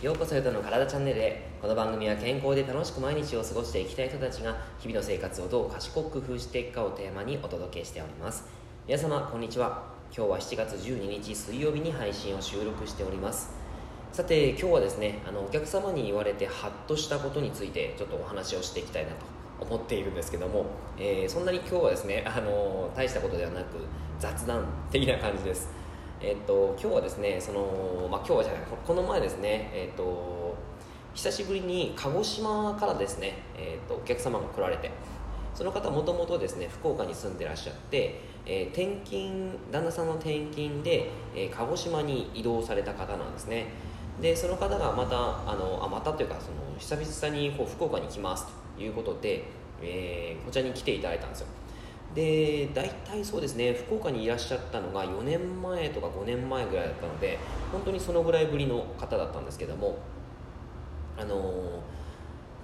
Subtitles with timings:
[0.00, 1.42] ようこそヨタの体チャンネルへ。
[1.60, 8.44] この番組は健康で楽しく毎日を過ごしていきたい人たちが日々の生活をどう賢く工夫していくかをテーマにお届けしております。
[8.86, 9.82] 皆様こんにちは。
[10.16, 13.50] 今日は7月12日水曜日に配信を収録しております。
[14.12, 19.16] さて今日はですねあのお客様に言われてハッとしたことについてちょっとお話をしていきたいなと
[19.58, 23.78] 思っているんですけども、えー、そんなに今日はですねあの大したことではなく
[24.20, 25.77] 雑談的な感じです。
[26.20, 30.56] えっと、今日はですねその、まあ、今日はじゃないこの前ですね、えっと、
[31.14, 34.90] 久しぶりに鹿児島からですね、えっと、お客様が来られて
[35.54, 43.66] その方もともとですね福岡に住んでらっしゃって、えー、転勤旦那さんの転勤で、えー、鹿児島に移動された方なんですね。
[44.20, 45.16] でその方がまた
[45.48, 49.44] あのあまたというかその久々にこう福岡に来ますということで、
[49.80, 51.46] えー、こちらに来ていただいたんですよ。
[52.14, 57.38] で大体そうですね福岡にいらっしゃったのが4年前とか5年前ぐらいだったので
[57.70, 59.98] 本当にそのぐらいぶりの方だったんですけども
[61.18, 61.82] あの、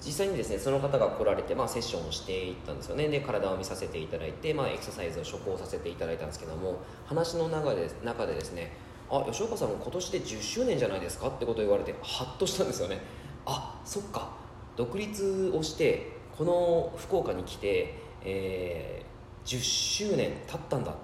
[0.00, 3.08] 実際にですねその方が来られて、まあ、セッションをしていったんですよね。
[3.08, 8.72] で体を見させていただいて、まあ、エクササイズを処方させていただいたんですけども話の中で中でですね
[9.10, 11.28] あ吉岡さんも今年で10周年じゃないですか？
[11.28, 13.00] ってことを言われてハッとしたんですよね
[13.46, 14.30] あそっか。
[14.76, 19.02] 独立をしてこの福岡に来て、え
[19.48, 20.94] 10周年経ったんだ。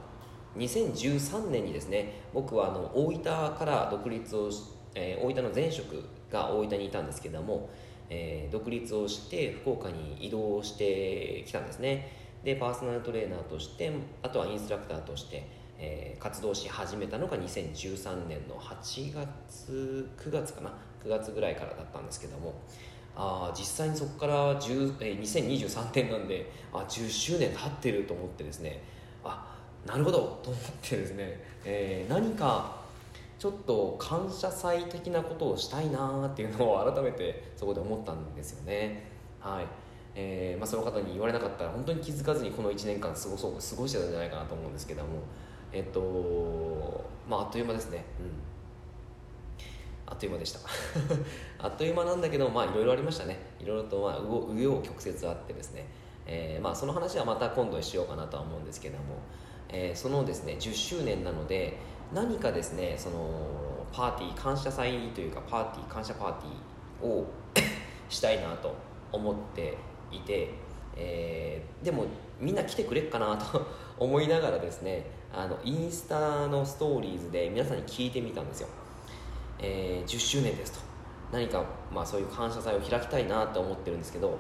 [0.58, 4.50] 2013年にですね僕はあの大分から独立を、
[4.94, 7.70] えー、大分の前職が大分にいたんですけども、
[8.10, 12.12] えー、独立をして福岡に移動してきたんですね。
[12.44, 13.90] でパーソナルトレーナーとして
[14.22, 22.60] あとはインストラクターとして、えー、活動し始めたのが2013年の8月9月かな？9月ぐらいからだったんですけども
[23.16, 28.82] あ実際にそこから10、えー、2023年なんであ10周年経ってると思ってですね。
[29.22, 29.54] あ
[29.86, 32.82] なるほどと思ってですね、えー、何か
[33.38, 39.10] ちょっと感謝祭的なことをしたいなっていうのを改めてそこで思ったんですよね。
[39.40, 39.66] はい。
[40.16, 45.08] えーまあ、その方に言われなかったら本当に気づかずにこの1年間過ごそう過ごしてたんじゃないかなと思うんですけども。
[45.72, 48.04] えっとまああっという間ですね。
[48.20, 48.53] うん。
[50.06, 50.60] あっという間でした。
[51.58, 53.38] あっという間なんだけどまあいろいろありましたね。
[53.60, 55.86] いろいろとまあ紆余曲折あってですね、
[56.26, 59.16] えー、まあその話はまた今度にしようかなとは思うんですけども、
[59.68, 61.78] えー、そのですね10周年なので
[62.12, 63.30] 何かですねその
[63.92, 67.26] パーティー感謝祭というかパーティー感謝パーティーを
[68.08, 68.74] したいなと
[69.10, 69.76] 思って
[70.10, 70.50] いて、
[70.96, 72.04] えー、でも
[72.38, 73.62] みんな来てくれっかなと
[73.98, 78.68] 思いながらですねあのインスタのストーリーズで皆さんに聞いてみたんですよ。
[79.58, 80.94] えー、10周年ですと。
[81.32, 84.38] 何か、まあ、そういう感謝祭を開きたいなと思ってるんですけど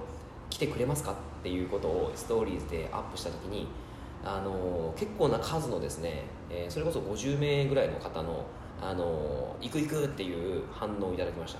[0.48, 3.66] 来てくれますかっていうことをストーリーズでアップした時に、
[4.24, 8.46] あのー、結構な数のですね、えー、それこそ50名ぐらいの方の、
[8.80, 11.58] あのー、行く行くっていう反応をいただきました。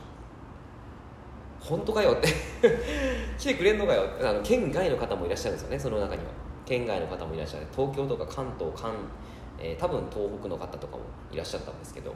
[1.59, 2.29] 本当かよって。
[3.39, 6.31] 来てくれんのかよあの県外の方もいらっしゃるんですよねその中には。
[6.65, 7.67] 県外の方もいらっしゃる。
[7.75, 8.93] 東京とか関東関、
[9.59, 12.15] えー、多分東北の方とかもいらっしゃったんですけど。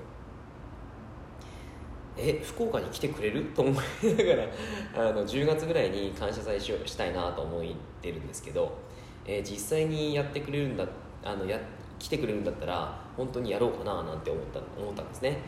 [2.18, 3.44] え福岡に来てくれる？
[3.54, 3.74] と思い
[4.14, 7.62] ながらあの10月ぐらいに感謝祭ししたいなと思っ
[8.02, 8.76] てるんですけど、
[9.24, 10.84] えー、実際にやってくれるんだ
[11.24, 11.60] あのや
[11.98, 15.38] 来てくれるんだったら本当にやろうかななんて思った思ったんですね。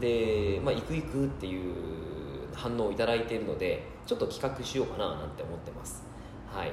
[0.00, 1.74] で、まあ、行く行くっていう
[2.54, 6.02] 反応をいいているのでちょっと企画しようかななんて思ってます。
[6.50, 6.72] はい。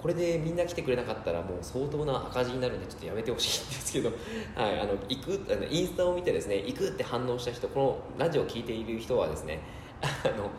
[0.00, 4.10] これでみんな来てくれなかったらもう相当な赤字になるんでちょっとやめてほしいんですけど、
[4.56, 9.60] はい、あの行くあのインスタを見てですね行くって反応した人このラジオを聴いている人はですね
[10.00, 10.50] あの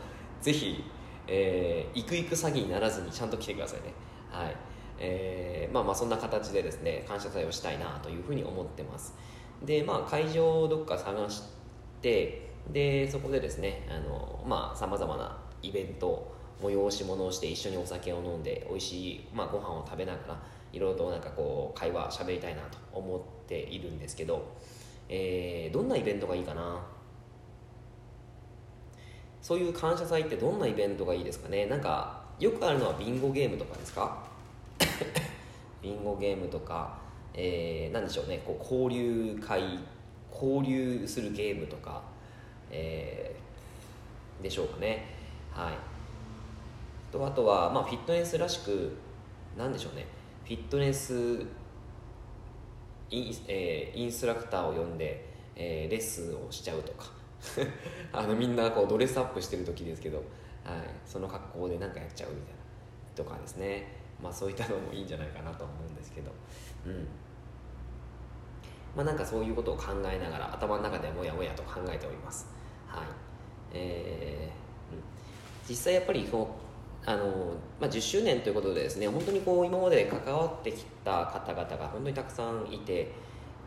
[0.42, 0.84] ぜひ、
[1.28, 3.94] えー、行く行く詐欺にならずにちゃんと来てくださいね。
[4.30, 4.56] はい。
[5.04, 9.16] えー、まあまあそんな形でですね感謝祭をしたいなというふうに思ってます。
[9.64, 11.42] でまあ会場をどっか探し
[12.02, 20.40] てでそこでですねあのまあさまざまなイベント催し物をして一緒にお酒を飲んで美味しい、まあ、ご飯を食べながら
[20.72, 24.46] いろいろとなんかこう会話しゃべりたいなと思っているんですけど、
[25.10, 26.82] えー、どんなイベントがいいかな？
[29.42, 31.66] そういう感謝祭ってどんなイベントがいいですかね？
[31.66, 34.24] なんかよくあるのはビンゴゲームとかですか？
[35.82, 37.00] ビンゴゲームとか、
[37.34, 39.80] えー、なんでしょうねこう交流会
[40.32, 42.04] 交流するゲームとか、
[42.70, 45.06] えー、でしょうかね。
[45.52, 45.74] はい。
[47.12, 48.98] とあとは、まあ、フィットネスらしく
[49.58, 50.08] なんでしょうね。
[50.46, 51.46] フィットネス
[53.10, 57.12] イン,、えー、インストラクターを呼んで、えー、レッスンをしちゃうとか。
[58.14, 60.26] あのみんなこうドレスアップしてる時ですけど、はい、
[61.06, 62.60] その格好で何かやっちゃうみたいな
[63.16, 64.00] とかですね。
[64.22, 66.32] まあそういったのもいいんじゃないかなと思うんですけど。
[66.86, 67.08] うん。
[68.96, 72.48] まあなんかそういうことを考えながら頭の中でもやもやと考えております。
[72.88, 73.06] はい。
[73.74, 75.04] えーうん、
[75.68, 76.56] 実際やっぱりこ
[77.06, 77.26] あの、
[77.80, 83.12] まあ、10周年ということでですね本当にこう今まで関わってきた方々が本当にたくさんいて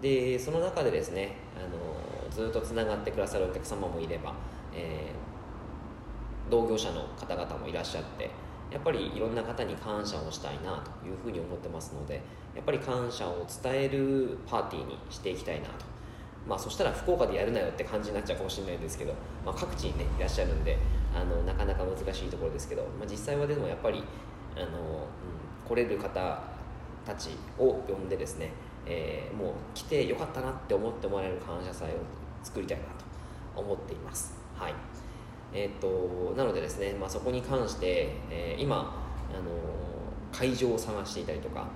[0.01, 4.35] でその中でですねあのずっとつながってくださるお客様もいれば、
[4.75, 8.31] えー、同業者の方々もいらっしゃって
[8.71, 12.21] やっぱりいろんな方に感謝をしたいなというふうに思ってますので
[12.55, 15.95] やっぱり感謝を伝えるパーティーにしていきたいなと。
[16.47, 19.15] まあそしたら福岡でやるなよって感じになっちゃうかもしれないですけど、
[19.47, 20.77] まあ、各地にねいらっしゃるんで
[21.15, 24.03] あのなかなか難しいところですけど、まあ、実際はでもやっぱり
[24.57, 26.43] あの、うん、来れる方
[27.07, 28.51] たちを呼んでですね、
[28.87, 31.93] えー、もう来てよかったなって思ってもらえる感謝祭を
[32.43, 34.37] 作りたいなと思っています。
[34.57, 34.75] はい。
[35.53, 39.51] えー、っとなのでですね、まあ、そこに関して、えー、今あの
[40.33, 41.69] 会場を探していたりとか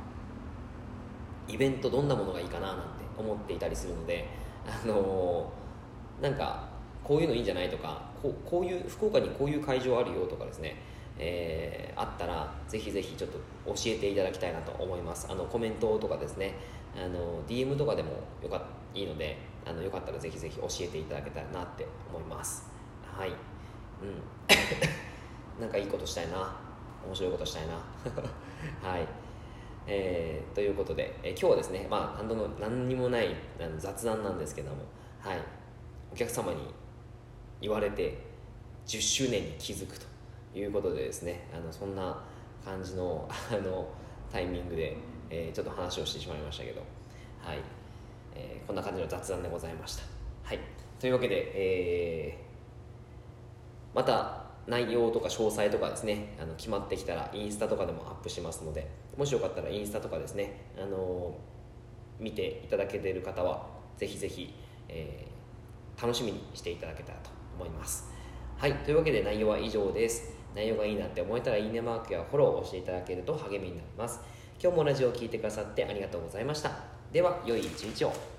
[1.46, 2.82] イベントどんなものがいいかななんて
[3.16, 4.28] 思っていたりするので
[4.66, 5.52] あの
[6.20, 6.68] なんか
[7.08, 10.76] こういうのいいんじゃないとかこうこういう福岡にこういう会場あるよとかですね、
[11.18, 15.26] えー、あったらぜひぜひちょっと教えていただきたいなと思います。
[15.30, 16.54] あのコメントとかですね
[16.94, 18.10] あの DM とかでも
[18.42, 18.62] よか
[18.94, 22.70] いいのであのよかったらぜひぜひ教えていただけたらなって思います。
[23.02, 23.30] はい。
[23.30, 23.36] うん。
[25.58, 26.54] なんかいいことしたいな。
[27.06, 27.72] 面白いことしたいな。
[28.86, 29.06] はい。
[29.86, 33.34] えー、ということで、えー、今日はですね、まあ、何の何にもない
[33.78, 34.82] 雑談なんですけども、
[35.20, 35.38] はい、
[36.12, 36.58] お客様に
[37.60, 38.18] 言われて
[38.86, 40.06] 10周年に気づくと
[40.58, 42.22] いうことでですねあのそんな
[42.64, 43.88] 感じの あの
[44.32, 44.96] タイミングで、
[45.30, 46.80] えー、ちょっと話をしてしまいましたけど、
[47.40, 47.58] はい
[48.34, 50.02] えー、こんな感じの雑談でございました。
[50.42, 50.58] はい、
[51.00, 61.34] というわけで、えー、また内容とか詳細とかですねあの決まってきたらインスタとかでもアップしますのでもしよかったらインスタとかですねあの
[62.20, 63.66] 見ていただけている方は
[63.96, 64.54] ぜひぜひ、
[64.88, 68.08] えー、楽しみにしていただけたらと思います。
[68.56, 70.36] はいというわけで内容は以上です。
[70.54, 74.20] 内容がいいなって思えたらいいねマークやフォローを押していただけると励みになります。
[74.62, 76.72] 今日もラジオを聴いてくださってありがとうございました。
[77.12, 78.37] では良い一日を。